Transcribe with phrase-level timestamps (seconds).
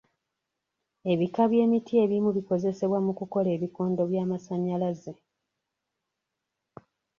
[1.11, 5.13] Ebika by'emiti ebimu bikozesebwa mu kukola ebikondo by'amasannyalaze.